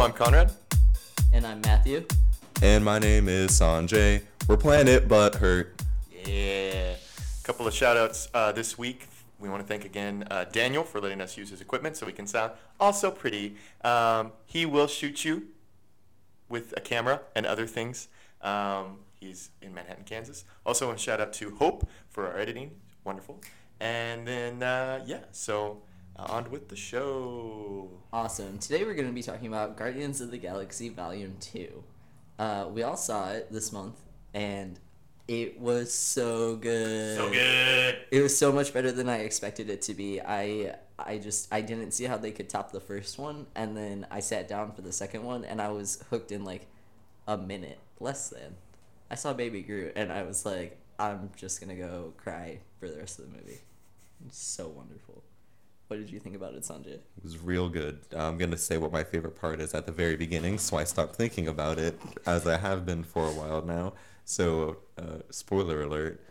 [0.00, 0.50] Hello, I'm Conrad.
[1.30, 2.06] And I'm Matthew.
[2.62, 4.22] And my name is Sanjay.
[4.48, 5.72] We're Planet Butthurt.
[6.24, 6.94] Yeah.
[6.94, 9.08] A couple of shout outs uh, this week.
[9.38, 12.12] We want to thank again uh, Daniel for letting us use his equipment so we
[12.12, 13.56] can sound also pretty.
[13.84, 15.48] Um, he will shoot you
[16.48, 18.08] with a camera and other things.
[18.40, 20.46] Um, he's in Manhattan, Kansas.
[20.64, 22.70] Also, a shout out to Hope for our editing.
[23.04, 23.42] Wonderful.
[23.78, 25.82] And then, uh, yeah, so
[26.28, 27.88] on with the show.
[28.12, 28.58] Awesome.
[28.58, 31.84] Today we're going to be talking about Guardians of the Galaxy Volume 2.
[32.38, 33.96] Uh, we all saw it this month,
[34.34, 34.78] and
[35.28, 37.16] it was so good.
[37.16, 37.98] So good.
[38.10, 40.20] It was so much better than I expected it to be.
[40.20, 44.06] I I just I didn't see how they could top the first one, and then
[44.10, 46.66] I sat down for the second one, and I was hooked in like
[47.26, 48.56] a minute, less than.
[49.10, 52.96] I saw Baby Groot, and I was like, I'm just gonna go cry for the
[52.98, 53.60] rest of the movie.
[54.26, 55.22] It's so wonderful.
[55.90, 56.86] What did you think about it, Sanjay?
[56.86, 57.98] It was real good.
[58.14, 60.84] I'm going to say what my favorite part is at the very beginning, so I
[60.84, 63.94] stopped thinking about it, as I have been for a while now.
[64.24, 66.24] So, uh, spoiler alert.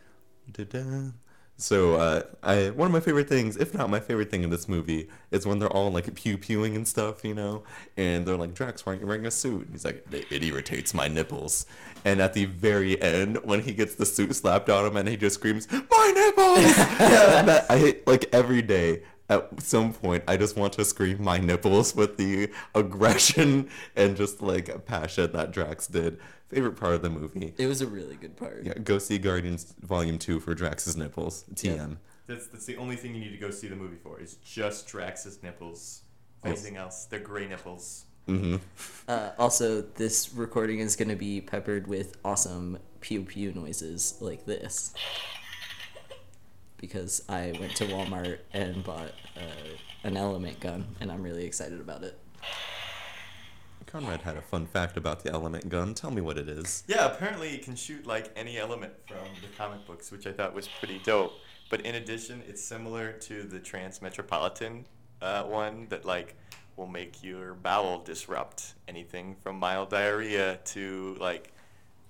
[0.49, 1.11] Da-da.
[1.57, 4.69] So, uh, I one of my favorite things, if not my favorite thing in this
[4.69, 7.63] movie, is when they're all like pew pewing and stuff, you know,
[7.97, 9.63] and they're like, Drax, why aren't you wearing a suit?
[9.63, 11.65] And he's like, it irritates my nipples.
[12.05, 15.17] And at the very end, when he gets the suit slapped on him and he
[15.17, 16.77] just screams, my nipples!
[16.97, 21.23] yeah, that, I hate like every day at some point I just want to scream
[21.23, 26.19] my nipples with the aggression and just like passion that Drax did.
[26.49, 27.53] Favorite part of the movie.
[27.57, 28.63] It was a really good part.
[28.63, 31.45] Yeah, go see Guardians Volume 2 for Drax's nipples.
[31.53, 31.97] TM.
[32.25, 34.87] That's, that's the only thing you need to go see the movie for is just
[34.87, 36.01] Drax's nipples.
[36.43, 37.05] Anything else?
[37.05, 38.05] They're gray nipples.
[38.27, 38.57] Mm-hmm.
[39.07, 44.45] Uh, also, this recording is going to be peppered with awesome pew pew noises like
[44.45, 44.93] this.
[46.79, 49.69] Because I went to Walmart and bought uh,
[50.03, 52.17] an element gun, and I'm really excited about it.
[53.85, 55.95] Conrad had a fun fact about the element gun.
[55.95, 56.83] Tell me what it is.
[56.87, 60.53] Yeah, apparently it can shoot like any element from the comic books, which I thought
[60.53, 61.33] was pretty dope.
[61.69, 64.85] But in addition, it's similar to the Transmetropolitan
[65.21, 66.35] uh, one that like
[66.77, 68.73] will make your bowel disrupt.
[68.87, 71.51] Anything from mild diarrhea to like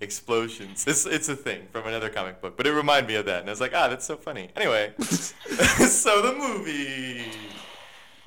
[0.01, 0.85] explosions.
[0.87, 3.49] It's it's a thing from another comic book, but it reminded me of that, and
[3.49, 4.49] I was like, ah, that's so funny.
[4.55, 7.25] Anyway, so the movie.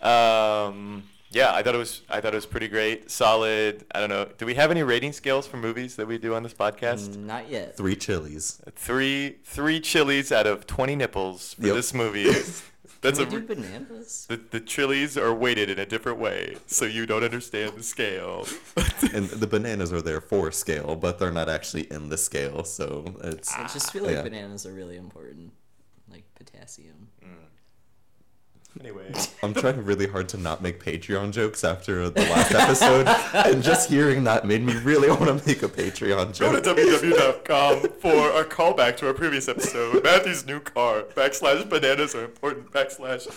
[0.01, 3.85] Um, yeah, I thought it was I thought it was pretty great, solid.
[3.95, 4.29] I don't know.
[4.37, 7.17] Do we have any rating scales for movies that we do on this podcast?
[7.17, 7.77] Not yet.
[7.77, 8.61] Three chilies.
[8.75, 11.75] Three three chilies out of twenty nipples for Yep.
[11.75, 12.31] this movie.
[13.03, 14.27] That's Can a we do bananas?
[14.29, 18.47] the, the chilies are weighted in a different way, so you don't understand the scale.
[19.13, 23.05] And the bananas are there for scale, but they're not actually in the scale, so
[23.25, 23.53] it's.
[23.53, 24.23] I just feel ah, like yeah.
[24.23, 25.53] bananas are really important.
[26.09, 27.09] Like potassium.
[28.81, 29.13] Anyway,
[29.43, 33.89] I'm trying really hard to not make Patreon jokes after the last episode, and just
[33.91, 36.63] hearing that made me really want to make a Patreon joke.
[36.65, 37.45] go to joke.
[37.45, 40.03] www.com for a callback to our previous episode.
[40.05, 43.29] Matthew's new car backslash bananas are important backslash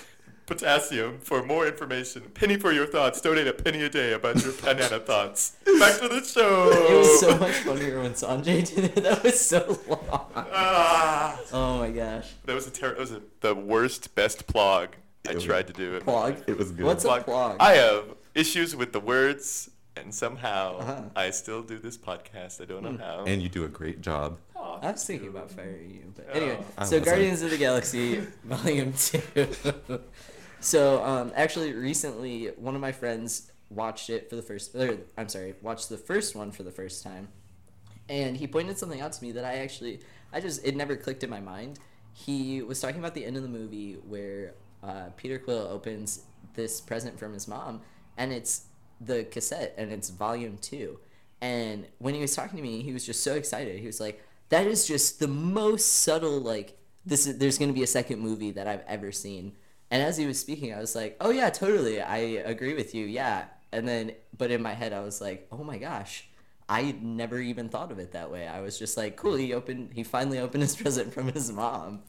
[0.46, 2.22] potassium for more information.
[2.36, 3.20] Penny for your thoughts.
[3.20, 5.56] Donate a penny a day about your banana thoughts.
[5.80, 6.70] Back to the show.
[6.72, 9.04] It was so much funnier when Sanjay did it.
[9.04, 10.28] That was so long.
[10.36, 12.30] Ah, Oh my gosh.
[12.46, 14.90] that was a ter- that was a, the worst best plug.
[15.28, 16.04] I It tried to do it.
[16.04, 16.36] Plug.
[16.48, 16.86] It was good.
[16.86, 17.26] What's a Plug.
[17.26, 17.58] plug?
[17.60, 21.02] I have issues with the words, and somehow Uh-huh.
[21.16, 22.62] I still do this podcast.
[22.62, 23.24] I don't know how.
[23.26, 24.38] And you do a great job.
[24.56, 26.38] Aw, I was thinking about firing you, but Oh.
[26.38, 26.58] anyway.
[26.78, 27.06] I So wasn't.
[27.06, 29.22] Guardians of the Galaxy Volume Two.
[30.60, 34.76] so um, actually, recently, one of my friends watched it for the first.
[34.76, 37.30] Or, I'm sorry, watched the first one for the first time,
[38.10, 40.02] and he pointed something out to me that I actually,
[40.34, 41.80] I just it never clicked in my mind.
[42.14, 44.54] He was talking about the end of the movie where
[44.86, 46.24] uh, Peter Quill opens
[46.54, 47.82] this present from his mom,
[48.18, 48.66] and it's
[49.02, 51.00] the cassette, and it's Volume Two.
[51.42, 53.80] And when he was talking to me, he was just so excited.
[53.80, 57.74] He was like, "That is just the most subtle like this is there's going to
[57.74, 59.54] be a second movie that I've ever seen."
[59.92, 62.02] And as he was speaking, I was like, "Oh yeah, totally.
[62.02, 63.06] I agree with you.
[63.06, 66.28] Yeah." And then but in my head I was like, "Oh my gosh.
[66.68, 68.48] I never even thought of it that way.
[68.48, 72.04] I was just like, "Cool, he opened he finally opened his present from his mom."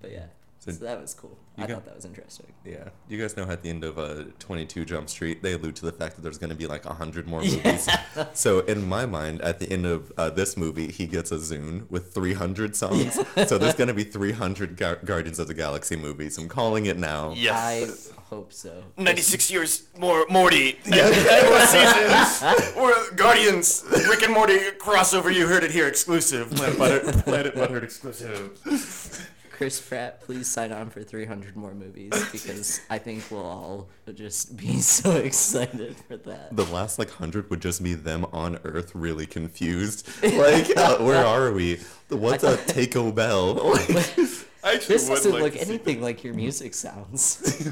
[0.00, 0.26] But yeah.
[0.64, 1.36] So, So that was cool.
[1.58, 2.46] I got- thought that was interesting.
[2.64, 2.90] Yeah.
[3.08, 5.90] You guys know at the end of uh, 22 Jump Street, they allude to the
[5.92, 7.56] fact that there's going to be like 100 more Yeah.
[7.56, 7.88] movies.
[8.34, 11.90] So in my mind, at the end of uh, this movie, he gets a Zune
[11.90, 13.18] with 300 songs.
[13.48, 16.38] So there's going to be 300 Gar- Guardians of the Galaxy movies.
[16.38, 17.32] I'm calling it now.
[17.36, 18.12] Yes.
[18.16, 18.84] I hope so.
[18.98, 20.78] 96 years more Morty.
[20.84, 20.94] and
[21.50, 22.76] more seasons.
[22.76, 23.84] Or Guardians.
[24.08, 25.34] Rick and Morty crossover.
[25.34, 26.50] You heard it here exclusive.
[26.54, 27.22] Planet Butter.
[27.22, 29.28] Planet Butthurt exclusive.
[29.62, 34.56] Chris Pratt, please sign on for 300 more movies because I think we'll all just
[34.56, 36.56] be so excited for that.
[36.56, 40.08] The last like hundred would just be them on Earth, really confused.
[40.20, 41.78] Like, uh, where are we?
[42.08, 43.54] What's a Taco Bell?
[43.82, 44.18] Like,
[44.64, 47.68] I actually This would doesn't like look to see anything like your music sounds.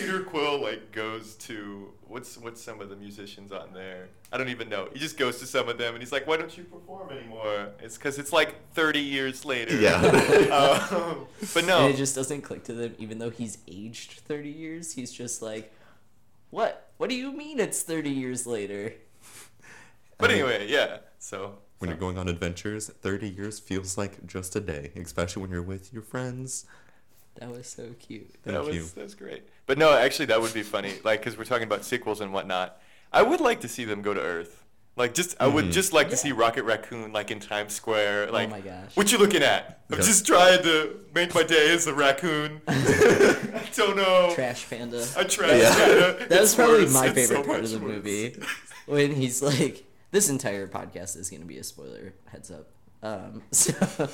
[0.00, 4.08] Peter Quill like goes to what's what's some of the musicians on there?
[4.32, 4.88] I don't even know.
[4.92, 7.68] He just goes to some of them and he's like, "Why don't you perform anymore?"
[7.80, 9.76] It's because it's like 30 years later.
[9.76, 9.94] Yeah.
[10.52, 11.84] um, but no.
[11.84, 14.92] And it just doesn't click to them, even though he's aged 30 years.
[14.94, 15.72] He's just like,
[16.50, 16.92] what?
[16.96, 18.94] What do you mean it's 30 years later?
[20.18, 20.98] but anyway, yeah.
[21.18, 25.50] So when you're going on adventures, 30 years feels like just a day, especially when
[25.50, 26.66] you're with your friends.
[27.38, 28.30] That was so cute.
[28.44, 29.44] Thank that was that's great.
[29.66, 30.92] But no, actually, that would be funny.
[31.04, 32.80] Like, because we're talking about sequels and whatnot.
[33.12, 34.56] I would like to see them go to Earth.
[34.96, 35.72] Like, just I would Mhm.
[35.72, 38.32] just like to see Rocket Raccoon like in Times Square.
[38.32, 38.94] Like, my gosh.
[38.96, 39.80] what you looking at?
[39.90, 40.04] I'm Yeah.
[40.04, 42.60] just trying to make my day as a raccoon.
[42.68, 44.32] I don't know.
[44.34, 45.06] Trash Panda.
[45.16, 45.74] A trash Yeah.
[45.74, 46.16] panda.
[46.28, 46.92] That was It's probably worse.
[46.92, 47.94] my It's favorite so part of much the worse.
[47.96, 48.42] movie.
[48.86, 52.66] When he's like, this entire podcast is going to be a spoiler, heads up.
[53.02, 54.08] Um, so,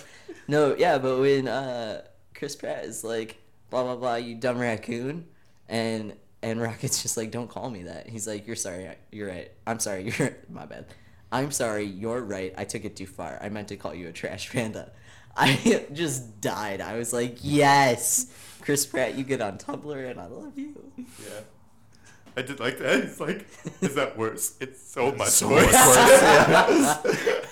[0.46, 2.02] no, yeah, but when uh,
[2.36, 3.36] Chris Pratt is like,
[3.70, 5.26] blah, blah, blah, you dumb raccoon,
[5.68, 8.08] and and Rocket's just like, don't call me that.
[8.08, 9.50] He's like, you're sorry, you're right.
[9.66, 10.86] I'm sorry, you're, my bad.
[11.32, 12.54] I'm sorry, you're right.
[12.56, 13.38] I took it too far.
[13.42, 14.92] I meant to call you a trash panda.
[15.36, 16.80] I just died.
[16.80, 20.92] I was like, yes, Chris Pratt, you get on Tumblr, and I love you.
[20.96, 21.40] Yeah.
[22.38, 23.00] I did like that.
[23.00, 23.46] It's like,
[23.80, 24.56] is that worse?
[24.60, 25.72] It's so much So worse.
[25.72, 27.46] much worse,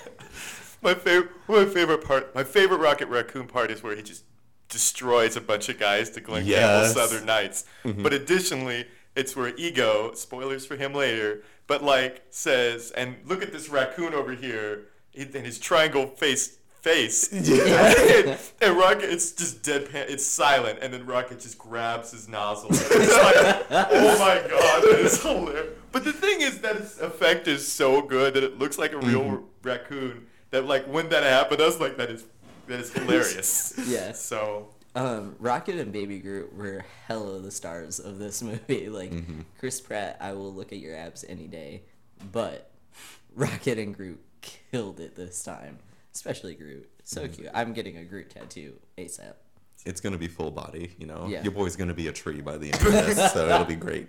[0.81, 4.23] my favorite, my favorite part, my favorite Rocket Raccoon part is where he just
[4.69, 6.93] destroys a bunch of guys to Glen Yes.
[6.93, 7.65] Campbell Southern Nights.
[7.83, 8.03] Mm-hmm.
[8.03, 8.85] But additionally,
[9.15, 14.13] it's where Ego, spoilers for him later, but like says, and look at this raccoon
[14.13, 17.33] over here, and his triangle face face.
[17.33, 20.07] and, and Rocket, it's just deadpan.
[20.07, 22.69] It's silent, and then Rocket just grabs his nozzle.
[22.71, 25.73] It's like, oh my god, that is hilarious.
[25.91, 28.97] But the thing is that its effect is so good that it looks like a
[28.97, 29.67] real mm-hmm.
[29.67, 30.27] raccoon.
[30.51, 32.25] That like when that happened, I was like, that is
[32.67, 33.73] that is hilarious.
[33.87, 34.11] Yeah.
[34.15, 38.89] So Um, Rocket and Baby Groot were hella the stars of this movie.
[38.89, 39.13] Like
[39.59, 41.83] Chris Pratt, I will look at your abs any day,
[42.31, 42.71] but
[43.35, 45.79] Rocket and Groot killed it this time,
[46.13, 46.89] especially Groot.
[47.03, 47.49] So cute.
[47.53, 49.33] I'm getting a Groot tattoo ASAP.
[49.85, 51.27] It's gonna be full body, you know.
[51.29, 51.43] Yeah.
[51.43, 54.07] Your boy's gonna be a tree by the end of this, so it'll be great.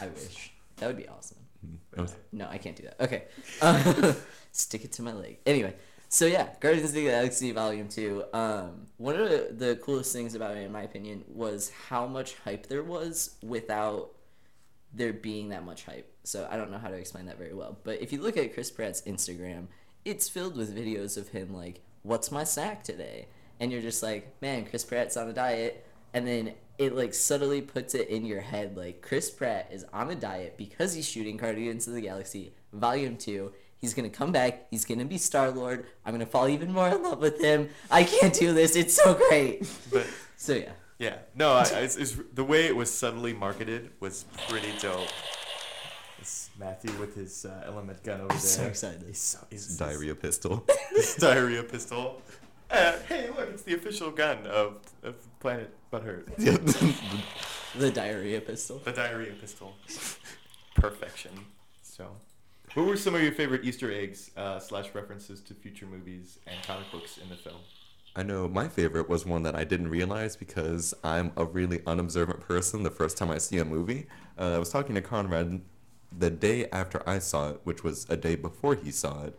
[0.00, 1.38] I wish that would be awesome.
[1.96, 3.00] Was- No, I can't do that.
[3.00, 3.24] Okay.
[3.60, 4.12] Uh,
[4.52, 5.38] stick it to my leg.
[5.46, 5.74] Anyway,
[6.12, 8.24] so yeah, Guardians of the Galaxy Volume 2.
[8.32, 12.34] Um, one of the, the coolest things about it, in my opinion, was how much
[12.44, 14.10] hype there was without
[14.92, 16.12] there being that much hype.
[16.24, 17.78] So I don't know how to explain that very well.
[17.84, 19.68] But if you look at Chris Pratt's Instagram,
[20.04, 23.28] it's filled with videos of him like, what's my snack today?
[23.60, 25.86] And you're just like, man, Chris Pratt's on a diet.
[26.12, 30.10] And then it like subtly puts it in your head like Chris Pratt is on
[30.10, 33.52] a diet because he's shooting Guardians of the Galaxy Volume 2.
[33.80, 34.66] He's gonna come back.
[34.70, 35.86] He's gonna be Star Lord.
[36.04, 37.70] I'm gonna fall even more in love with him.
[37.90, 38.76] I can't do this.
[38.76, 39.68] It's so great.
[39.92, 40.06] but
[40.36, 44.24] So yeah, yeah, no, I, I, it's, it's, the way it was subtly marketed was
[44.48, 45.08] pretty dope.
[46.18, 48.38] It's Matthew with his uh, element gun over there.
[48.38, 49.04] so excited.
[49.06, 50.66] He's so, he's, Diarrhea pistol.
[50.90, 52.20] His diarrhea pistol.
[52.70, 56.26] Uh, hey, look, it's the official gun of, of Planet Butthurt.
[57.78, 58.80] the diarrhea pistol.
[58.84, 59.74] The diarrhea pistol.
[60.74, 61.32] Perfection.
[61.82, 62.16] So,
[62.74, 66.62] what were some of your favorite Easter eggs uh, slash references to future movies and
[66.62, 67.56] comic books in the film?
[68.16, 72.40] I know my favorite was one that I didn't realize because I'm a really unobservant
[72.40, 74.06] person the first time I see a movie.
[74.38, 75.60] Uh, I was talking to Conrad
[76.16, 79.38] the day after I saw it, which was a day before he saw it.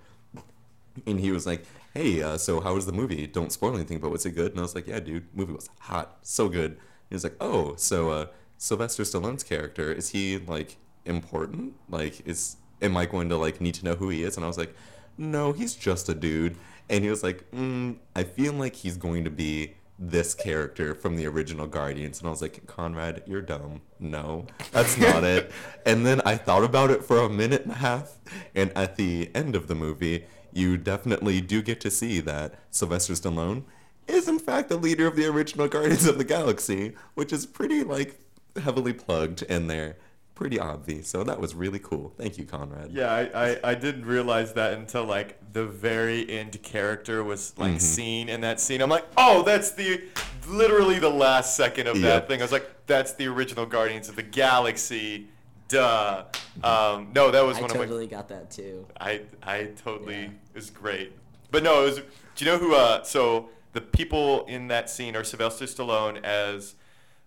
[1.06, 3.28] And he was like, hey, uh, so how was the movie?
[3.28, 4.52] Don't spoil anything, but was it good?
[4.52, 6.18] And I was like, yeah, dude, movie was hot.
[6.22, 6.72] So good.
[6.72, 8.26] And he was like, oh, so uh,
[8.58, 11.76] Sylvester Stallone's character, is he, like, important?
[11.90, 14.36] Like, is am I going to, like, need to know who he is?
[14.38, 14.76] And I was like,
[15.18, 16.56] no, he's just a dude.
[16.90, 21.16] And he was like, mm, I feel like he's going to be this character from
[21.16, 22.20] the original Guardians.
[22.20, 23.82] And I was like, Conrad, you're dumb.
[24.00, 25.52] No, that's not it.
[25.86, 28.18] And then I thought about it for a minute and a half.
[28.54, 33.14] And at the end of the movie, you definitely do get to see that Sylvester
[33.14, 33.64] Stallone
[34.08, 37.84] is in fact the leader of the original Guardians of the Galaxy, which is pretty
[37.84, 38.20] like
[38.62, 39.98] heavily plugged in there.
[40.42, 41.08] Pretty obvious.
[41.08, 42.14] So that was really cool.
[42.18, 42.92] Thank you, Conrad.
[42.92, 47.74] Yeah, I, I, I didn't realize that until like the very end character was like
[47.76, 47.80] Mhm.
[47.82, 48.82] seen in that scene.
[48.82, 50.02] I'm like, oh, that's the
[50.48, 52.04] literally the last second of Yep.
[52.04, 52.42] that thing.
[52.42, 55.28] I was like, that's the original Guardians of the Galaxy.
[55.68, 56.24] Duh.
[56.64, 58.88] Um, no, that was I one of my I totally got that too.
[59.00, 60.26] I I totally Yeah.
[60.26, 61.12] it was great.
[61.52, 61.98] But no, it was.
[62.36, 62.74] Do you know who?
[62.74, 66.74] Uh, so the people in that scene are Sylvester Stallone as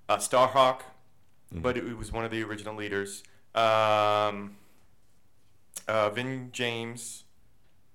[0.09, 0.80] uh, Starhawk,
[1.53, 3.23] but it, was one of the original leaders.
[3.55, 4.57] Um,
[5.87, 7.25] uh, Vin James,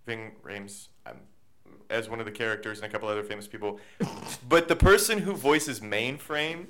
[0.06, 1.18] Ving Rhames, um,
[1.90, 3.80] as one of the characters, and a couple other famous people.
[4.50, 6.68] but the person who voices Mainframe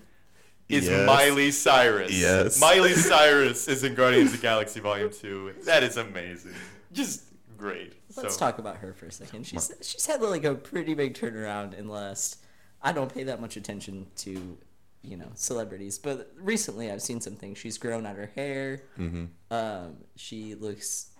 [0.70, 1.06] is Yes.
[1.06, 2.12] Miley Cyrus.
[2.12, 2.60] Yes.
[2.60, 5.54] Miley Cyrus is in Guardians of the Galaxy Volume Two.
[5.66, 6.54] That is amazing.
[6.92, 7.24] Just
[7.58, 7.94] great.
[8.16, 9.46] Let's so, talk about her for a second.
[9.46, 12.38] She's she's had like a pretty big turnaround in the last.
[12.82, 14.58] I don't pay that much attention to,
[15.02, 17.58] you know, celebrities, but recently I've seen some things.
[17.58, 18.84] She's grown out her hair.
[18.98, 19.26] Mm-hmm.
[19.52, 21.12] Um, she looks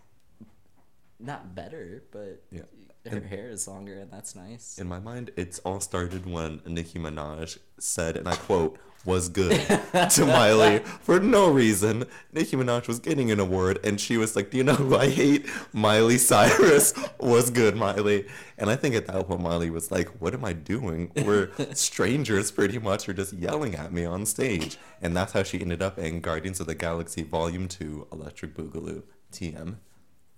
[1.20, 2.62] not better, but Yeah.
[3.10, 4.78] Her hair is longer, and that's nice.
[4.78, 9.52] In my mind, it's all started when Nicki Minaj said, and I quote, was good
[10.12, 12.06] to Miley for no reason.
[12.34, 15.10] Nicki Minaj was getting an award, and she was like, Do you know who I
[15.10, 15.46] hate?
[15.74, 18.28] Miley Cyrus was good, Miley.
[18.58, 21.12] And I think at that point, Miley was like, What am I doing?
[21.16, 24.78] We're strangers pretty much, are just yelling at me on stage.
[25.02, 29.04] And that's how she ended up in Guardians of the Galaxy Volume 2 Electric Boogaloo.
[29.32, 29.76] TM.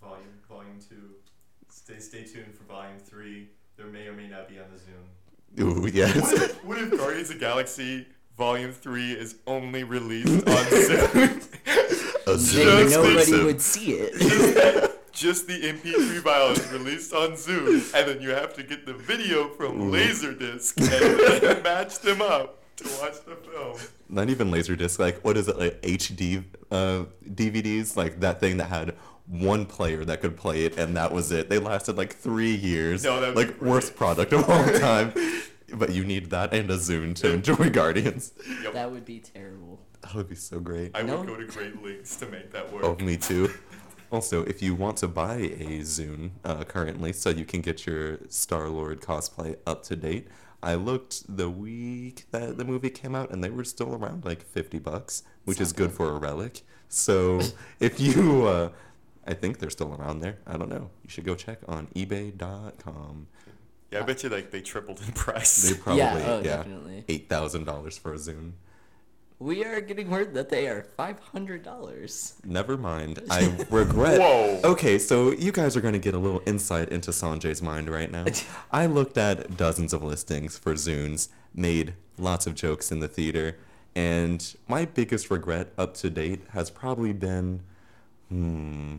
[0.02, 1.16] Volume Volume Two.
[1.70, 2.51] Stay stay tuned for Volume
[3.22, 3.50] Three.
[3.78, 5.86] There may or may not be on the Zune.
[5.86, 6.16] Ooh, yes.
[6.16, 11.48] What if, what if Guardians of the Galaxy Volume Three is only released on Zune?
[12.28, 13.46] A Then nobody exclusive.
[13.46, 14.92] would see it.
[15.12, 18.94] Just the MP3 file is released on Zune, and then you have to get the
[18.94, 19.92] video from Ooh.
[19.92, 23.78] Laserdisc and match them up to watch the film.
[24.10, 28.66] not even laserdisc like what is it like hd uh, dvds like that thing that
[28.70, 28.96] had
[29.32, 33.04] one player that could play it and that was it they lasted like three years
[33.06, 33.72] No, that'd like great.
[33.72, 35.14] worst product of all time
[35.74, 38.34] but you need that and a Zune to enjoy guardians
[38.64, 38.74] Yep.
[38.74, 39.80] That would be terrible.
[40.02, 41.20] that would be so great I No.
[41.20, 42.84] would go to great lengths to make that work.
[42.84, 43.54] oh me too
[44.12, 48.18] also if you want to buy a zune uh, currently so you can get your
[48.28, 50.28] star lord cosplay up to date
[50.64, 54.44] I looked the week that the movie came out, and they were still around like
[54.44, 56.62] fifty bucks, which is good for a relic.
[56.88, 57.42] So
[57.80, 58.70] if you, uh,
[59.26, 60.40] I think they're still around there.
[60.48, 60.90] I don't know.
[61.04, 63.28] You should go check on eBay.com.
[63.92, 65.70] Yeah, I bet you like they tripled in price.
[65.70, 67.04] They probably Yeah, oh, yeah, definitely.
[67.10, 68.54] eight thousand dollars for a Zune.
[69.38, 72.36] We are getting word that they are five hundred dollars.
[72.46, 73.22] Never mind.
[73.30, 74.20] I regret.
[74.20, 74.62] Whoa.
[74.64, 78.10] Okay, so you guys are going to get a little insight into Sanjay's mind right
[78.12, 78.26] now.
[78.72, 83.58] I looked at dozens of listings for Zunes, made lots of jokes in the theater,
[83.96, 87.62] and my biggest regret up to date has probably been,
[88.30, 88.98] hmm.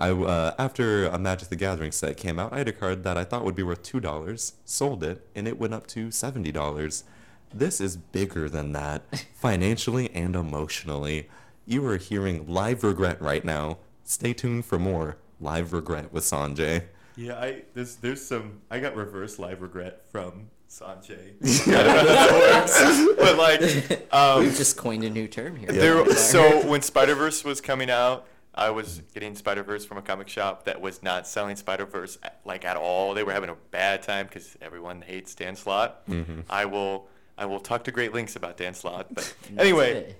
[0.00, 3.18] I uh, after a Magic the Gathering set came out, I had a card that
[3.18, 6.50] I thought would be worth two dollars, sold it, and it went up to seventy
[6.50, 7.04] dollars.
[7.52, 9.02] This is bigger than that,
[9.34, 11.28] financially and emotionally.
[11.66, 13.78] You are hearing live regret right now.
[14.02, 16.84] Stay tuned for more live regret with Sanjay.
[17.16, 21.34] Yeah, I there's there's some I got reverse live regret from Sanjay.
[21.68, 25.56] I don't know how that works, but like um, We've just coined a new term
[25.56, 25.70] here.
[25.70, 26.14] there.
[26.14, 28.26] So when Spider Verse was coming out,
[28.60, 32.18] I was getting Spider Verse from a comic shop that was not selling Spider Verse
[32.22, 33.14] uh, like at all.
[33.14, 36.06] They were having a bad time because everyone hates Dan Slott.
[36.06, 36.40] Mm-hmm.
[36.50, 40.14] I will I will talk to great links about Dan Slott, but anyway.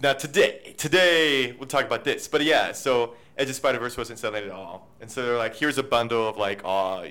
[0.00, 0.74] Not today.
[0.78, 2.28] Today we'll talk about this.
[2.28, 5.56] But yeah, so Edge of Spider Verse wasn't selling at all, and so they're like,
[5.56, 7.04] here's a bundle of like, oh,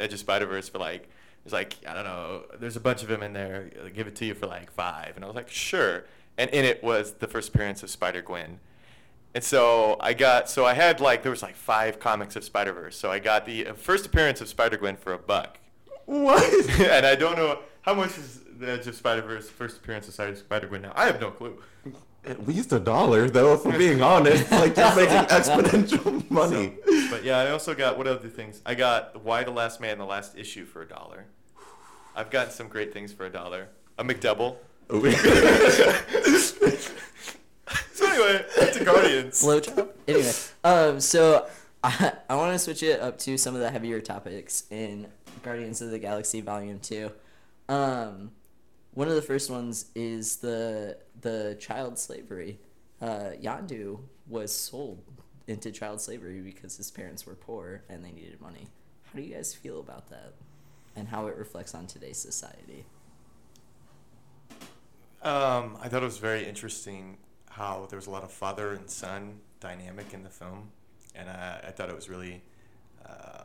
[0.00, 1.10] Edge of Spider Verse for like,
[1.44, 3.70] It's like, I don't know, there's a bunch of them in there.
[3.82, 6.06] I'll give it to you for like five, and I was like, sure.
[6.38, 8.60] And in it was the first appearance of Spider Gwen.
[9.36, 12.72] And so I got, so I had like, there was like five comics of Spider
[12.72, 12.96] Verse.
[12.96, 15.58] So I got the uh, first appearance of Spider Gwen for a buck.
[16.06, 16.70] What?
[16.80, 20.38] and I don't know how much is the Edge of Spider Verse first appearance of
[20.38, 20.94] Spider Gwen now.
[20.96, 21.62] I have no clue.
[22.24, 24.46] At least a dollar, though, if we're being honest.
[24.50, 26.72] Like, you're making exponential money.
[26.86, 28.62] So, but yeah, I also got what other things?
[28.64, 31.26] I got Y the Last Man, the last issue for a dollar.
[32.14, 33.68] I've gotten some great things for a dollar.
[33.98, 34.56] A McDouble.
[37.96, 39.42] So anyway, back to Guardians.
[39.42, 39.88] Blowjob.
[40.06, 41.48] Anyway, um, so
[41.82, 45.08] I, I want to switch it up to some of the heavier topics in
[45.42, 47.10] Guardians of the Galaxy Volume Two.
[47.68, 48.30] Um,
[48.94, 52.60] one of the first ones is the the child slavery.
[53.02, 55.02] Uh, Yondu was sold
[55.48, 58.68] into child slavery because his parents were poor and they needed money.
[59.12, 60.34] How do you guys feel about that,
[60.94, 62.84] and how it reflects on today's society?
[65.22, 67.18] Um, I thought it was very interesting
[67.56, 70.68] how there was a lot of father and son dynamic in the film,
[71.14, 72.42] and I, I thought it was really
[73.08, 73.44] uh,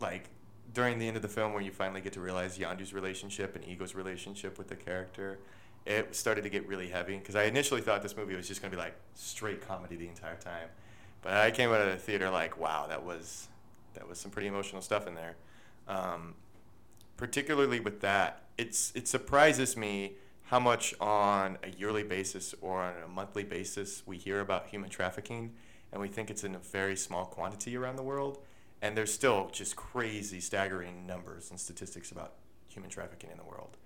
[0.00, 0.28] like
[0.74, 3.66] during the end of the film where you finally get to realize Yondu's relationship and
[3.66, 5.38] Ego's relationship with the character.
[5.86, 8.70] It started to get really heavy because I initially thought this movie was just gonna
[8.70, 10.68] be like straight comedy the entire time,
[11.22, 13.48] but I came out of the theater like, wow, that was
[13.94, 15.36] that was some pretty emotional stuff in there.
[15.88, 16.34] Um,
[17.16, 20.16] particularly with that, it's it surprises me
[20.48, 24.88] how much on a yearly basis or on a monthly basis we hear about human
[24.88, 25.52] trafficking,
[25.92, 28.38] and we think it's in a very small quantity around the world,
[28.80, 32.32] and there's still just crazy, staggering numbers and statistics about
[32.66, 33.76] human trafficking in the world.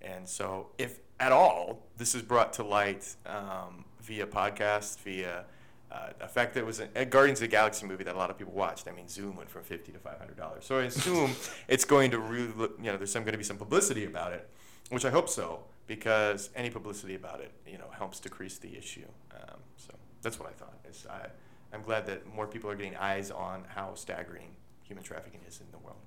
[0.00, 5.44] And so, if at all, this is brought to light um, via podcast, via
[5.90, 8.18] uh, a fact that it was a, a Guardians of the Galaxy movie that a
[8.18, 8.86] lot of people watched.
[8.86, 10.64] I mean, Zune went from fifty to five hundred dollars.
[10.64, 11.32] So I assume
[11.68, 14.48] it's going to really, you know, there's some going to be some publicity about it,
[14.90, 19.06] which I hope so, because any publicity about it, you know, helps decrease the issue.
[19.32, 20.78] Um, so that's what I thought.
[20.88, 21.26] Is I,
[21.72, 25.66] I'm glad that more people are getting eyes on how staggering human trafficking is in
[25.72, 25.98] the world.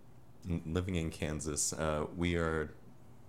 [0.65, 2.71] living in Kansas, uh, we are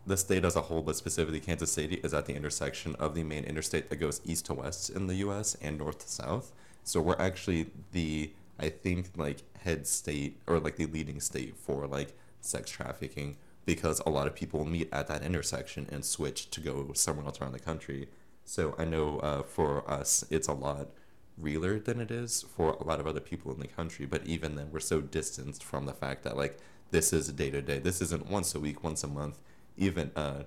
[0.06, 3.22] the state as a whole, but specifically Kansas City, is at the intersection of the
[3.22, 5.56] main interstate that goes east to west in the U.S.
[5.60, 6.52] and north to south.
[6.84, 11.86] So we're actually the, I think, like head state or like the leading state for
[11.86, 16.60] like sex trafficking because a lot of people meet at that intersection and switch to
[16.60, 18.08] go somewhere else around the country.
[18.44, 20.88] So I know uh, for us, it's a lot
[21.36, 24.06] realer than it is for a lot of other people in the country.
[24.06, 26.58] But even then, we're so distanced from the fact that like
[26.90, 27.78] this is day to day.
[27.78, 29.38] This isn't once a week, once a month.
[29.76, 30.44] Even uh,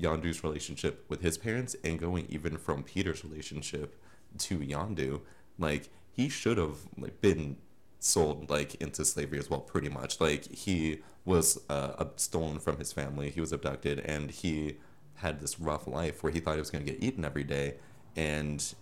[0.00, 4.00] Yondu's relationship with his parents, and going even from Peter's relationship
[4.38, 5.20] to Yondu,
[5.58, 7.56] like he should have like been
[7.98, 10.20] sold like into slavery as well, pretty much.
[10.20, 14.76] Like he was uh, stolen from his family, he was abducted, and he
[15.16, 17.74] had this rough life where he thought he was going to get eaten every day,
[18.14, 18.74] and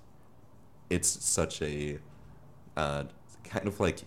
[0.91, 1.99] it's such a
[2.77, 3.05] uh,
[3.43, 4.03] kind of like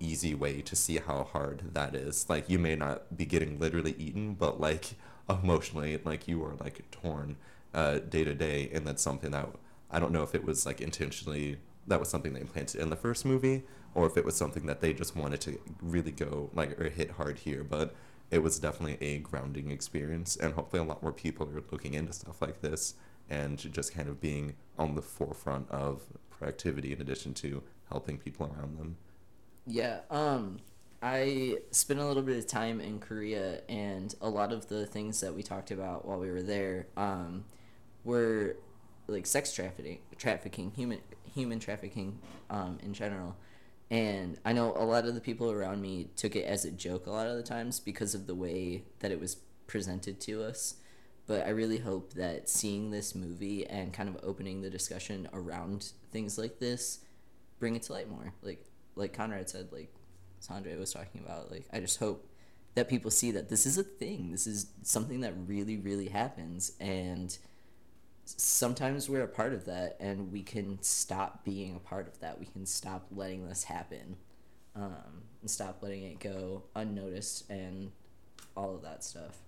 [0.00, 2.28] easy way to see how hard that is.
[2.28, 4.94] Like you may not be getting literally eaten, but like
[5.28, 7.36] emotionally, like you are like torn
[7.74, 9.48] uh, day to day, and that's something that
[9.90, 12.96] I don't know if it was like intentionally that was something they implanted in the
[12.96, 13.62] first movie,
[13.94, 17.12] or if it was something that they just wanted to really go like or hit
[17.12, 17.94] hard here, but.
[18.30, 22.12] It was definitely a grounding experience, and hopefully, a lot more people are looking into
[22.14, 22.94] stuff like this
[23.28, 28.46] and just kind of being on the forefront of proactivity in addition to helping people
[28.46, 28.96] around them.
[29.66, 30.60] Yeah, um,
[31.02, 35.20] I spent a little bit of time in Korea, and a lot of the things
[35.20, 37.44] that we talked about while we were there um,
[38.04, 38.56] were
[39.06, 41.00] like sex trafficking, trafficking, human
[41.34, 42.18] human trafficking
[42.50, 43.36] um, in general.
[43.90, 47.06] And I know a lot of the people around me took it as a joke
[47.06, 50.76] a lot of the times because of the way that it was presented to us.
[51.26, 55.92] But I really hope that seeing this movie and kind of opening the discussion around
[56.12, 57.00] things like this
[57.58, 58.34] bring it to light more.
[58.42, 58.64] Like
[58.96, 59.92] like Conrad said, like
[60.40, 62.28] Sandra was talking about, like I just hope
[62.74, 64.30] that people see that this is a thing.
[64.30, 67.36] This is something that really, really happens and
[68.24, 72.38] sometimes we're a part of that and we can stop being a part of that.
[72.38, 74.16] We can stop letting this happen.
[74.76, 77.92] Um, and stop letting it go unnoticed and
[78.56, 79.42] all of that stuff.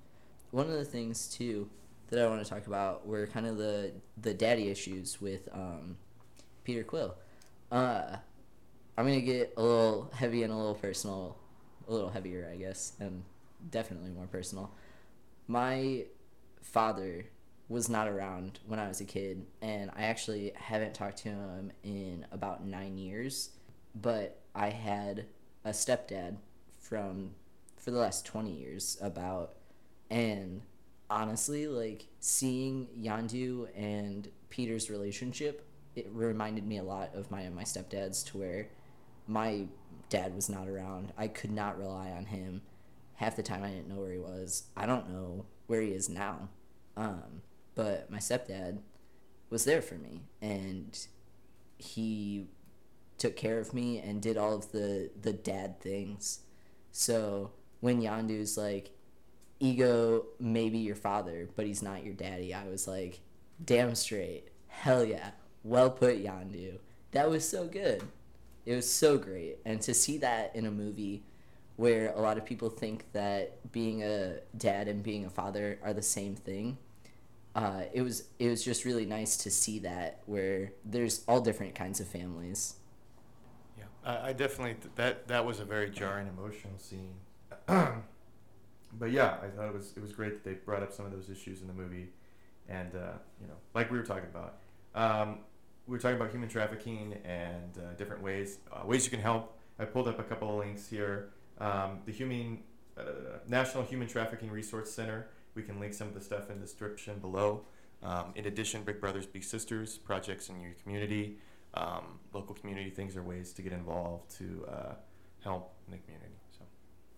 [0.50, 1.70] One of the things too
[2.08, 5.96] that I want to talk about were kind of the the daddy issues with um,
[6.64, 7.14] Peter Quill.
[7.72, 8.16] Uh,
[8.98, 11.38] I'm gonna get a little heavy and a little personal,
[11.88, 13.24] a little heavier, I guess, and
[13.70, 14.70] definitely more personal.
[15.48, 16.04] My
[16.60, 17.24] father
[17.68, 21.72] was not around when I was a kid, and I actually haven't talked to him
[21.82, 23.50] in about nine years.
[23.94, 25.26] But I had
[25.64, 26.36] a stepdad
[26.78, 27.30] from
[27.76, 29.56] for the last twenty years about,
[30.10, 30.62] and
[31.10, 37.64] honestly, like seeing Yondu and Peter's relationship, it reminded me a lot of my my
[37.64, 38.68] stepdad's to where
[39.26, 39.66] my
[40.08, 41.12] dad was not around.
[41.16, 42.62] I could not rely on him.
[43.14, 44.64] Half the time I didn't know where he was.
[44.76, 46.48] I don't know where he is now.
[46.96, 47.35] Um,
[48.16, 48.78] my stepdad
[49.50, 51.06] was there for me and
[51.76, 52.46] he
[53.18, 56.40] took care of me and did all of the the dad things.
[56.92, 57.50] So
[57.80, 58.92] when Yondu's like
[59.60, 63.20] ego maybe your father, but he's not your daddy, I was like,
[63.62, 64.48] damn straight.
[64.68, 65.32] Hell yeah.
[65.62, 66.78] Well put, Yondu.
[67.10, 68.02] That was so good.
[68.64, 69.58] It was so great.
[69.66, 71.22] And to see that in a movie
[71.76, 75.92] where a lot of people think that being a dad and being a father are
[75.92, 76.78] the same thing,
[77.56, 81.74] uh, it was it was just really nice to see that where there's all different
[81.74, 82.74] kinds of families.
[83.78, 87.14] Yeah, I, I definitely th- that that was a very jarring, emotional scene.
[87.66, 91.12] but yeah, I thought it was it was great that they brought up some of
[91.12, 92.10] those issues in the movie,
[92.68, 94.58] and uh, you know, like we were talking about,
[94.94, 95.38] um,
[95.86, 99.56] we were talking about human trafficking and uh, different ways uh, ways you can help.
[99.78, 101.30] I pulled up a couple of links here.
[101.58, 102.58] Um, the Human
[102.98, 105.28] uh, National Human Trafficking Resource Center.
[105.56, 107.62] We can link some of the stuff in the description below.
[108.02, 111.38] Um, in addition, Big Brothers Big Sisters projects in your community,
[111.74, 114.94] um, local community things are ways to get involved to uh,
[115.42, 116.34] help in the community.
[116.56, 116.64] So.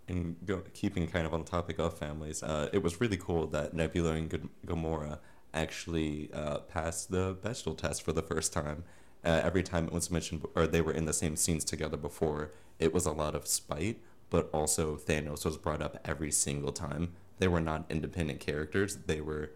[0.07, 3.49] and go, keeping kind of on the topic of families, uh, it was really cool
[3.49, 5.19] that Nebula and G- Gamora
[5.53, 8.85] actually uh, passed the Bechdel test for the first time.
[9.25, 12.53] Uh, every time it was mentioned, or they were in the same scenes together before,
[12.79, 17.15] it was a lot of spite, but also Thanos was brought up every single time.
[17.39, 18.97] They were not independent characters.
[19.07, 19.51] They were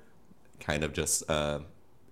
[0.60, 1.60] kind of just, uh,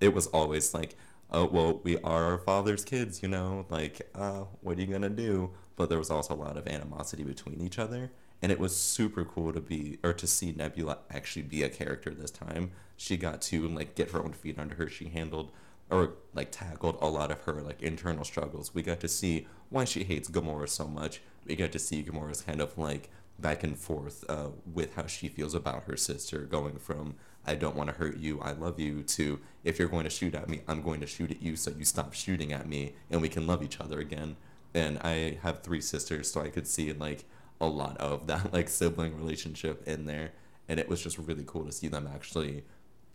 [0.01, 0.97] it was always like,
[1.31, 3.67] oh, well, we are our father's kids, you know?
[3.69, 5.51] Like, uh, what are you going to do?
[5.77, 8.11] But there was also a lot of animosity between each other
[8.43, 12.11] and it was super cool to be or to see Nebula actually be a character
[12.11, 12.73] this time.
[12.97, 14.89] She got to like get her own feet under her.
[14.89, 15.53] She handled
[15.91, 18.75] or like tackled a lot of her like internal struggles.
[18.75, 21.21] We got to see why she hates Gamora so much.
[21.47, 25.29] We got to see Gamora's kind of like back and forth uh, with how she
[25.29, 27.15] feels about her sister, going from
[27.47, 30.35] I don't want to hurt you, I love you, to if you're going to shoot
[30.35, 33.23] at me, I'm going to shoot at you so you stop shooting at me and
[33.23, 34.37] we can love each other again.
[34.75, 37.25] And I have three sisters, so I could see like
[37.61, 40.33] a lot of that like sibling relationship in there
[40.69, 42.65] and it was just really cool to see them actually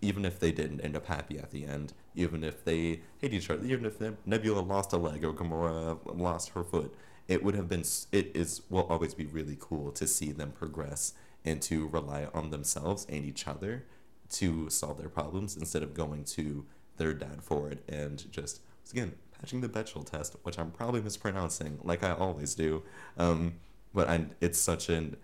[0.02, 3.50] even if they didn't end up happy at the end even if they hate each
[3.50, 6.94] other even if nebula lost a leg or gamora lost her foot
[7.28, 11.14] it would have been it is will always be really cool to see them progress
[11.44, 13.86] and to rely on themselves and each other
[14.30, 16.66] to solve their problems instead of going to
[16.98, 18.62] their dad for it and just
[18.92, 22.84] again patching the Bechdel test, which I'm probably mispronouncing, like I always do.
[23.18, 23.56] Um,
[23.94, 25.18] but I, it's such an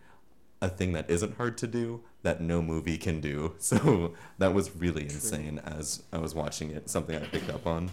[0.64, 3.56] a thing that isn't hard to do that no movie can do.
[3.60, 6.90] So that was really insane as I was watching it.
[6.90, 7.90] Something I picked up on.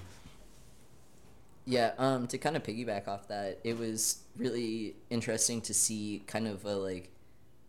[1.69, 6.49] Yeah, um, to kind of piggyback off that, it was really interesting to see kind
[6.49, 7.11] of a like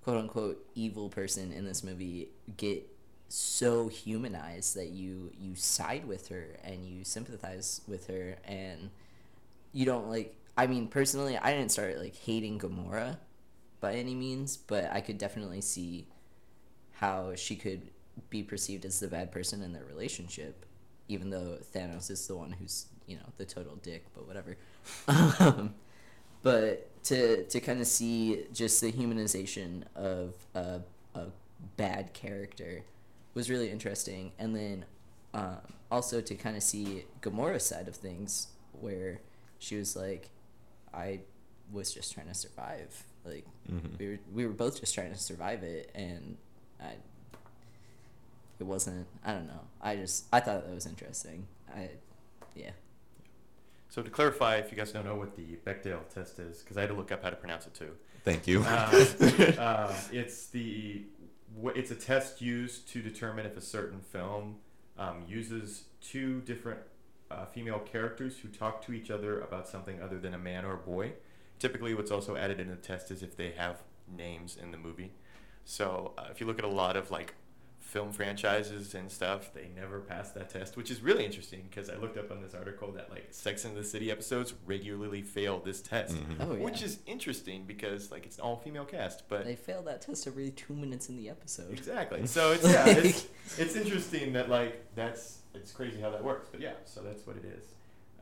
[0.05, 2.87] quote unquote evil person in this movie get
[3.27, 8.89] so humanized that you you side with her and you sympathize with her and
[9.73, 13.17] you don't like I mean, personally, I didn't start like hating Gamora
[13.81, 16.07] by any means, but I could definitely see
[16.93, 17.89] how she could
[18.29, 20.65] be perceived as the bad person in their relationship,
[21.09, 24.05] even though Thanos is the one who's you know the total dick.
[24.13, 24.57] But whatever.
[25.39, 25.73] um,
[26.43, 30.81] but to to kind of see just the humanization of a,
[31.15, 31.25] a
[31.75, 32.83] bad character
[33.33, 34.85] was really interesting, and then
[35.33, 35.57] um,
[35.91, 38.47] also to kind of see Gamora's side of things,
[38.79, 39.21] where
[39.57, 40.29] she was like,
[40.93, 41.21] I
[41.71, 43.03] was just trying to survive.
[43.25, 43.95] Like mm-hmm.
[43.97, 46.37] we were we were both just trying to survive it, and
[46.79, 46.93] I.
[48.59, 49.07] It wasn't.
[49.23, 49.61] I don't know.
[49.81, 51.47] I just I thought that was interesting.
[51.73, 51.91] I,
[52.55, 52.71] yeah.
[53.89, 56.81] So to clarify, if you guys don't know what the Bechdel test is, because I
[56.81, 57.91] had to look up how to pronounce it too.
[58.23, 58.61] Thank you.
[58.61, 59.05] Uh,
[59.57, 61.03] uh, it's the
[61.75, 64.57] it's a test used to determine if a certain film
[64.97, 66.79] um, uses two different
[67.31, 70.73] uh, female characters who talk to each other about something other than a man or
[70.73, 71.13] a boy.
[71.57, 75.11] Typically, what's also added in the test is if they have names in the movie.
[75.65, 77.33] So uh, if you look at a lot of like
[77.89, 81.95] film franchises and stuff, they never pass that test, which is really interesting because I
[81.95, 85.81] looked up on this article that like Sex and the City episodes regularly fail this
[85.81, 86.41] test, mm-hmm.
[86.41, 86.63] oh, yeah.
[86.63, 90.27] which is interesting because like it's an all female cast, but they fail that test
[90.27, 91.71] every two minutes in the episode.
[91.71, 92.19] Exactly.
[92.29, 96.47] So it's yeah, it's, it's interesting that like that's it's crazy how that works.
[96.51, 97.73] But yeah, so that's what it is.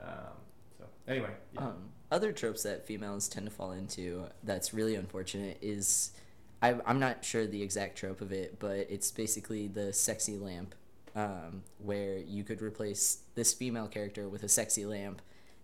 [0.01, 0.38] Um,
[0.77, 1.62] so anyway, yeah.
[1.62, 6.12] Um, other tropes that females tend to fall into that's really unfortunate is
[6.61, 10.73] I, I'm not sure the exact trope of it, but it's basically the sexy lamp,
[11.15, 15.21] um, where you could replace this female character with a sexy lamp,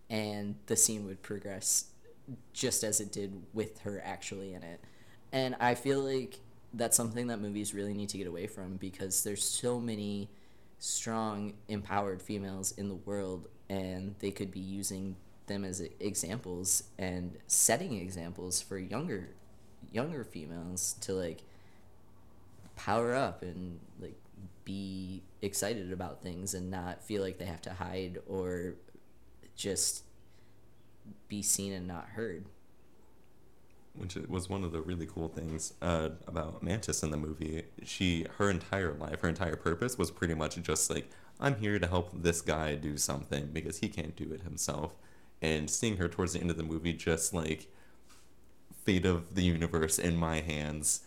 [0.09, 1.85] and the scene would progress
[2.53, 4.81] just as it did with her actually in it.
[5.31, 6.39] And I feel like
[6.73, 10.29] that's something that movies really need to get away from because there's so many
[10.79, 15.15] strong, empowered females in the world, and they could be using
[15.47, 19.29] them as examples and setting examples for younger
[19.93, 21.43] younger females to like
[22.75, 24.19] power up and like
[24.65, 28.73] be excited about things and not feel like they have to hide or
[29.55, 30.03] just
[31.27, 32.45] be seen and not heard
[33.95, 37.63] which was one of the really cool things uh, about Mantis in the movie.
[37.83, 41.87] She, her entire life, her entire purpose was pretty much just like, I'm here to
[41.87, 44.95] help this guy do something because he can't do it himself.
[45.41, 47.67] And seeing her towards the end of the movie, just like,
[48.83, 51.01] fate of the universe in my hands,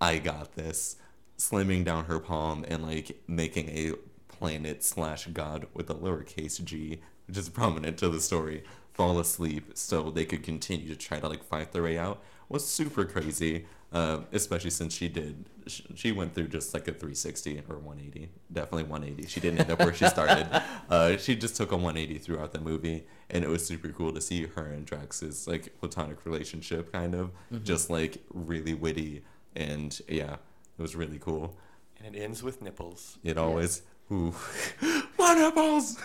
[0.00, 0.96] I got this,
[1.36, 3.92] slamming down her palm and like making a
[4.28, 9.72] planet slash god with a lowercase g, which is prominent to the story fall asleep
[9.74, 13.64] so they could continue to try to like fight their way out was super crazy.
[13.92, 18.30] Uh, especially since she did sh- she went through just like a 360 or 180
[18.52, 20.46] definitely 180 she didn't end up where she started
[20.90, 24.20] uh, she just took a 180 throughout the movie and it was super cool to
[24.20, 27.30] see her and drax's like platonic relationship kind of
[27.64, 29.22] just like really witty
[29.56, 30.34] and yeah
[30.78, 31.56] it was really cool
[32.04, 33.18] And it ends with nipples.
[33.24, 34.34] it always ooh
[35.18, 35.98] my nipples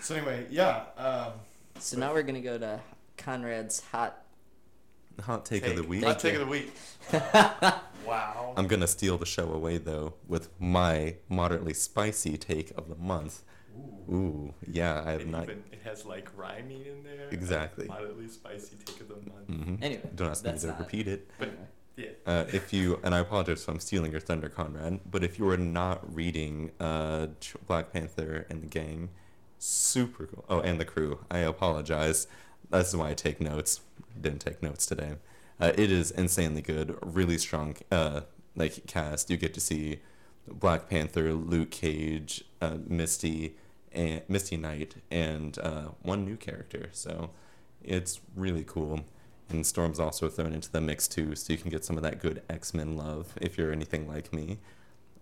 [0.00, 0.84] So anyway, yeah.
[0.96, 1.32] Um,
[1.80, 2.80] So now we're gonna go to
[3.16, 4.22] Conrad's hot.
[5.22, 6.72] Hot take, of the week Hot take of the week.
[8.06, 8.54] wow.
[8.56, 13.42] I'm gonna steal the show away though with my moderately spicy take of the month.
[14.10, 15.44] Ooh, yeah, I have It, not.
[15.44, 17.28] even, it has like rhyming in there.
[17.30, 17.86] Exactly.
[17.86, 19.48] Moderately spicy take of the month.
[19.48, 19.82] Mm-hmm.
[19.84, 21.30] Anyway, Don't ask me to not- repeat it.
[21.38, 21.62] But Anyway.
[21.96, 22.08] yeah.
[22.26, 25.00] Uh, if you and I apologize if I'm stealing your thunder, Conrad.
[25.10, 27.28] But if you are not reading uh,
[27.66, 29.10] Black Panther and the Gang,
[29.58, 30.44] super cool.
[30.48, 31.20] Oh, and the crew.
[31.30, 32.26] I apologize.
[32.70, 33.80] That's why I take notes.
[34.20, 35.14] Didn't take notes today.
[35.60, 36.98] Uh, it is insanely good.
[37.02, 37.76] Really strong.
[37.90, 38.22] Uh,
[38.58, 39.30] like cast.
[39.30, 40.00] You get to see
[40.46, 43.54] Black Panther, Luke Cage, uh, Misty,
[43.92, 46.88] and Misty Knight, and uh, one new character.
[46.92, 47.30] So
[47.82, 49.00] it's really cool.
[49.50, 52.20] And Storm's also thrown into the mix too, so you can get some of that
[52.20, 54.58] good X Men love if you're anything like me.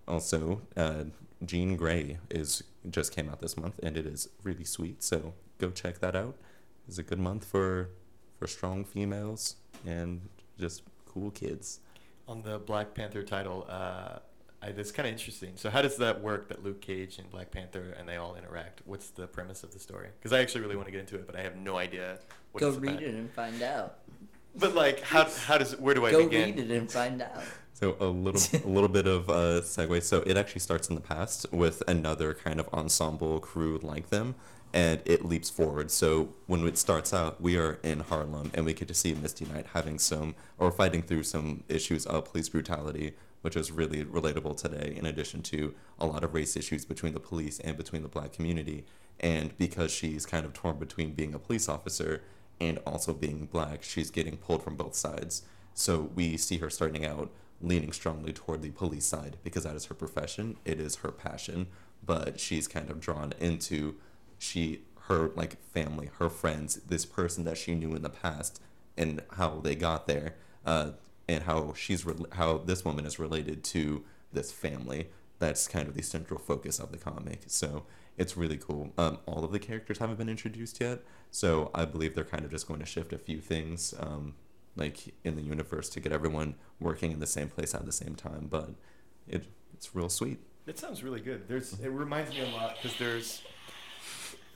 [0.09, 1.05] Also, uh,
[1.45, 5.03] Jean Grey is just came out this month, and it is really sweet.
[5.03, 6.37] So go check that out.
[6.89, 7.91] It's a good month for
[8.39, 10.21] for strong females and
[10.59, 11.81] just cool kids.
[12.29, 14.19] On the Black Panther title, uh,
[14.63, 15.53] I, that's kind of interesting.
[15.57, 16.49] So how does that work?
[16.49, 18.83] That Luke Cage and Black Panther and they all interact.
[18.85, 20.09] What's the premise of the story?
[20.19, 22.19] Because I actually really want to get into it, but I have no idea.
[22.53, 23.03] What Go it's read about.
[23.03, 23.99] it and find out.
[24.55, 26.55] But like, how how does where do I Go begin?
[26.55, 27.43] Go read it and find out.
[27.75, 30.03] So a little a little bit of a segue.
[30.03, 34.35] So it actually starts in the past with another kind of ensemble crew like them,
[34.73, 35.91] and it leaps forward.
[35.91, 39.45] So when it starts out, we are in Harlem, and we get to see Misty
[39.45, 44.57] Knight having some or fighting through some issues of police brutality, which is really relatable
[44.57, 44.95] today.
[44.97, 48.33] In addition to a lot of race issues between the police and between the black
[48.33, 48.85] community,
[49.21, 52.23] and because she's kind of torn between being a police officer
[52.61, 55.43] and also being black, she's getting pulled from both sides.
[55.75, 59.87] So we see her starting out leaning strongly toward the police side because that is
[59.87, 61.69] her profession, it is her passion,
[62.05, 63.97] but she's kind of drawn into
[64.39, 68.61] she her like family, her friends, this person that she knew in the past
[68.97, 70.91] and how they got there uh,
[71.29, 75.09] and how she's re- how this woman is related to this family.
[75.39, 77.43] That's kind of the central focus of the comic.
[77.47, 77.85] So
[78.17, 78.93] it's really cool.
[78.97, 82.51] Um, all of the characters haven't been introduced yet, so I believe they're kind of
[82.51, 84.35] just going to shift a few things, um,
[84.75, 88.15] like in the universe, to get everyone working in the same place at the same
[88.15, 88.49] time.
[88.51, 88.71] But
[89.29, 89.45] it
[89.75, 90.41] it's real sweet.
[90.67, 91.47] It sounds really good.
[91.47, 93.43] There's it reminds me a lot because there's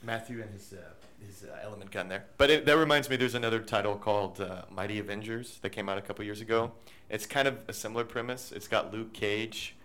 [0.03, 0.77] Matthew and his uh,
[1.25, 2.25] his uh, element gun there.
[2.37, 5.97] But it, that reminds me, there's another title called uh, Mighty Avengers that came out
[5.97, 6.71] a couple years ago.
[7.09, 8.51] It's kind of a similar premise.
[8.51, 9.75] It's got Luke Cage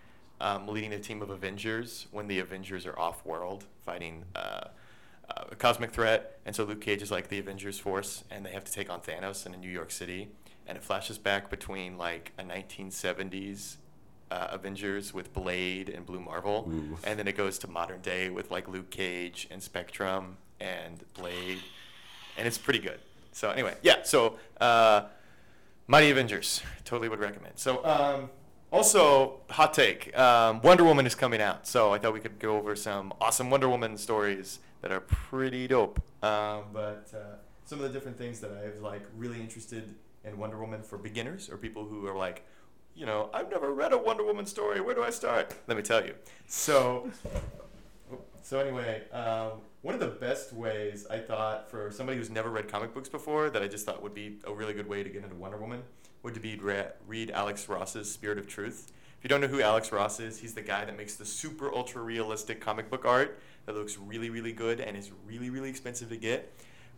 [0.41, 4.25] um, leading a team of Avengers when the Avengers are off world fighting.
[4.35, 4.69] Uh,
[5.29, 8.51] uh, a cosmic threat, and so Luke Cage is like the Avengers force, and they
[8.51, 10.29] have to take on Thanos in New York City,
[10.69, 13.77] and it flashes back between like a 1970s
[14.31, 16.99] uh, Avengers with Blade and Blue Marvel, Ooh.
[17.05, 21.59] and then it goes to modern day with like Luke Cage and Spectrum and Blade,
[22.37, 22.99] and it's pretty good.
[23.33, 24.03] So anyway, yeah.
[24.03, 25.03] So uh,
[25.87, 27.59] Mighty Avengers, totally would recommend.
[27.59, 28.31] So um,
[28.73, 32.57] also hot take, um, Wonder Woman is coming out, so I thought we could go
[32.57, 36.01] over some awesome Wonder Woman stories that are pretty dope.
[36.23, 40.59] Um, but uh, some of the different things that I've like really interested in Wonder
[40.59, 42.45] Woman for beginners or people who are like,
[42.97, 44.81] you know, I've never read a Wonder Woman story.
[44.81, 45.55] Where do I start?
[45.67, 46.15] Let me tell you.
[46.47, 47.11] So,
[48.43, 52.69] so anyway, um, one of the best ways I thought for somebody who's never read
[52.69, 55.23] comic books before that I just thought would be a really good way to get
[55.23, 55.83] into Wonder Woman
[56.23, 58.93] would be re- read Alex Ross's Spirit of Truth.
[59.19, 61.73] If you don't know who Alex Ross is, he's the guy that makes the super
[61.73, 66.09] ultra realistic comic book art that looks really really good and is really really expensive
[66.09, 66.53] to get.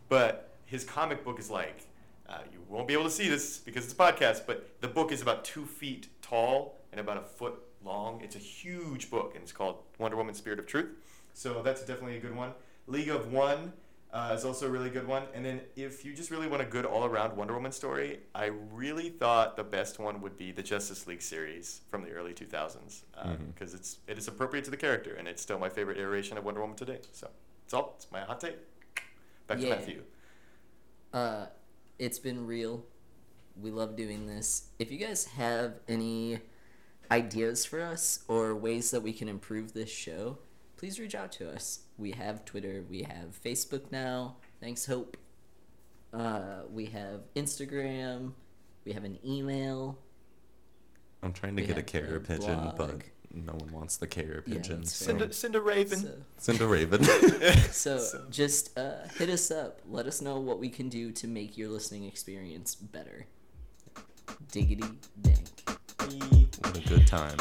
[0.07, 1.81] But his comic book is like
[2.29, 5.11] uh, you won't be able to see this because it's a podcast, but the book
[5.11, 8.21] is about two feet tall and about a foot long.
[8.21, 10.89] It's a huge book, and it's called Wonder Woman: Spirit of Truth.
[11.33, 12.51] So that's definitely a good one.
[12.87, 13.73] League of One
[14.11, 15.23] uh, is also a really good one.
[15.35, 19.09] And then if you just really want a good all-around Wonder Woman story, I really
[19.09, 23.03] thought the best one would be the Justice League series from the early 2000s
[23.53, 23.75] because Mhm.
[23.79, 26.61] it's it is appropriate to the character, and it's still my favorite iteration of Wonder
[26.61, 26.99] Woman today.
[27.11, 27.29] So
[27.63, 27.93] that's all.
[27.97, 28.57] It's my hot take.
[29.47, 29.69] Back Yeah.
[29.69, 30.03] to Matthew.
[31.13, 31.45] Uh,
[31.99, 32.85] it's been real.
[33.61, 34.69] We love doing this.
[34.79, 36.39] If you guys have any
[37.11, 40.37] ideas for us or ways that we can improve this show,
[40.77, 41.81] please reach out to us.
[41.97, 44.37] We have Twitter, we have Facebook now.
[44.61, 45.17] Thanks, Hope.
[46.13, 48.31] Uh, we have Instagram,
[48.85, 49.99] we have an email.
[51.21, 53.01] I'm trying to We get a carrier pigeon, but blog.
[53.33, 54.85] No one wants the carrier Yeah, pigeon.
[54.85, 55.05] so.
[55.05, 55.99] Send a, send a raven.
[55.99, 57.03] So, send a raven.
[57.71, 59.81] so So- just uh, hit us up.
[59.87, 63.27] Let us know what we can do to make your listening experience better.
[64.51, 64.83] Diggity
[65.21, 65.39] dank.
[66.61, 67.37] what a good time.